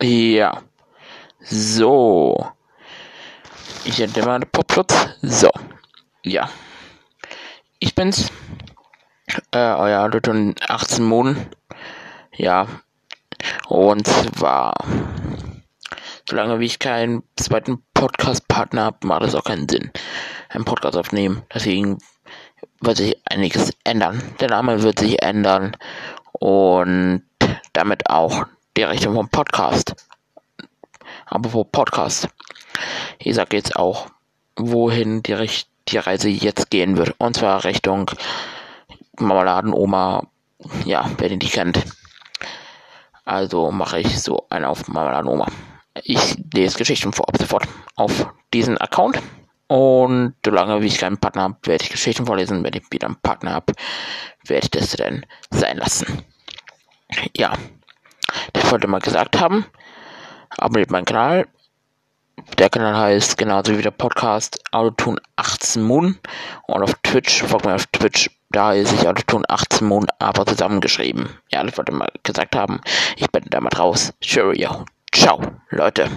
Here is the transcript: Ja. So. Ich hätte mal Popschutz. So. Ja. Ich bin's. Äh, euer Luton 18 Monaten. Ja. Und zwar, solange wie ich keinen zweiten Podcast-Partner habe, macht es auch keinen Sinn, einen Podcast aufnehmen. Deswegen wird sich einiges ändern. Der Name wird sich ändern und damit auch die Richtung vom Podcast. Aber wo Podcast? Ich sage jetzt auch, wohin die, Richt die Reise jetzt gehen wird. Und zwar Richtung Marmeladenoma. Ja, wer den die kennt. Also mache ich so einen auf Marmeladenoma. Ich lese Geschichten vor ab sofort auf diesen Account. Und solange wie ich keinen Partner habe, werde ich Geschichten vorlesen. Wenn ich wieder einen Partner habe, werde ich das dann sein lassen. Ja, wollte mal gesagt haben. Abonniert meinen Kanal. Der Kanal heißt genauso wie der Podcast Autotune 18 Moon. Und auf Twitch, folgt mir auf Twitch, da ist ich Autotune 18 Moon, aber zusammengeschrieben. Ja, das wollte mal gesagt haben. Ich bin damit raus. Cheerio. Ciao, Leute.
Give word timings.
Ja. 0.00 0.62
So. 1.40 2.52
Ich 3.84 3.98
hätte 3.98 4.24
mal 4.24 4.40
Popschutz. 4.40 4.94
So. 5.22 5.50
Ja. 6.22 6.48
Ich 7.80 7.94
bin's. 7.94 8.30
Äh, 9.50 9.58
euer 9.58 10.08
Luton 10.08 10.54
18 10.68 11.04
Monaten. 11.04 11.50
Ja. 12.36 12.68
Und 13.68 14.06
zwar, 14.06 14.74
solange 16.28 16.60
wie 16.60 16.66
ich 16.66 16.78
keinen 16.78 17.24
zweiten 17.36 17.82
Podcast-Partner 17.94 18.84
habe, 18.84 19.06
macht 19.06 19.22
es 19.22 19.34
auch 19.34 19.44
keinen 19.44 19.68
Sinn, 19.68 19.90
einen 20.48 20.64
Podcast 20.64 20.96
aufnehmen. 20.96 21.42
Deswegen 21.52 21.98
wird 22.80 22.96
sich 22.96 23.16
einiges 23.24 23.72
ändern. 23.84 24.22
Der 24.40 24.48
Name 24.48 24.82
wird 24.82 25.00
sich 25.00 25.22
ändern 25.22 25.76
und 26.32 27.22
damit 27.72 28.08
auch 28.08 28.46
die 28.78 28.84
Richtung 28.84 29.16
vom 29.16 29.28
Podcast. 29.28 29.96
Aber 31.26 31.52
wo 31.52 31.64
Podcast? 31.64 32.28
Ich 33.18 33.34
sage 33.34 33.56
jetzt 33.56 33.74
auch, 33.74 34.06
wohin 34.54 35.20
die, 35.24 35.32
Richt 35.32 35.68
die 35.88 35.98
Reise 35.98 36.28
jetzt 36.28 36.70
gehen 36.70 36.96
wird. 36.96 37.12
Und 37.18 37.34
zwar 37.34 37.64
Richtung 37.64 38.08
Marmeladenoma. 39.18 40.28
Ja, 40.84 41.10
wer 41.18 41.28
den 41.28 41.40
die 41.40 41.48
kennt. 41.48 41.82
Also 43.24 43.72
mache 43.72 43.98
ich 43.98 44.22
so 44.22 44.46
einen 44.48 44.64
auf 44.64 44.86
Marmeladenoma. 44.86 45.48
Ich 46.04 46.36
lese 46.54 46.78
Geschichten 46.78 47.12
vor 47.12 47.28
ab 47.28 47.36
sofort 47.36 47.66
auf 47.96 48.32
diesen 48.54 48.78
Account. 48.78 49.20
Und 49.66 50.34
solange 50.44 50.82
wie 50.82 50.86
ich 50.86 50.98
keinen 50.98 51.18
Partner 51.18 51.42
habe, 51.42 51.56
werde 51.64 51.82
ich 51.82 51.90
Geschichten 51.90 52.26
vorlesen. 52.26 52.62
Wenn 52.62 52.74
ich 52.74 52.84
wieder 52.92 53.08
einen 53.08 53.16
Partner 53.16 53.54
habe, 53.54 53.72
werde 54.44 54.66
ich 54.66 54.70
das 54.70 54.92
dann 54.92 55.26
sein 55.50 55.78
lassen. 55.78 56.22
Ja, 57.36 57.54
wollte 58.70 58.86
mal 58.86 59.00
gesagt 59.00 59.40
haben. 59.40 59.66
Abonniert 60.56 60.90
meinen 60.90 61.04
Kanal. 61.04 61.46
Der 62.58 62.70
Kanal 62.70 62.96
heißt 62.96 63.36
genauso 63.36 63.76
wie 63.76 63.82
der 63.82 63.90
Podcast 63.90 64.62
Autotune 64.72 65.20
18 65.36 65.82
Moon. 65.82 66.18
Und 66.66 66.82
auf 66.82 66.94
Twitch, 67.02 67.42
folgt 67.42 67.66
mir 67.66 67.74
auf 67.74 67.86
Twitch, 67.86 68.30
da 68.50 68.72
ist 68.72 68.92
ich 68.92 69.06
Autotune 69.06 69.44
18 69.48 69.86
Moon, 69.86 70.06
aber 70.18 70.46
zusammengeschrieben. 70.46 71.28
Ja, 71.52 71.62
das 71.62 71.76
wollte 71.76 71.92
mal 71.92 72.10
gesagt 72.22 72.56
haben. 72.56 72.80
Ich 73.16 73.30
bin 73.30 73.44
damit 73.50 73.78
raus. 73.78 74.12
Cheerio. 74.20 74.84
Ciao, 75.12 75.40
Leute. 75.70 76.08